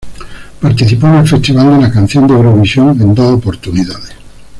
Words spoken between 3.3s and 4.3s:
oportunidades.